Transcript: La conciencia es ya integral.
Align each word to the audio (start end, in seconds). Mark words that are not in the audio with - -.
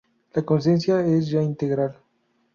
La 0.33 0.41
conciencia 0.43 1.05
es 1.05 1.29
ya 1.29 1.43
integral. 1.43 1.95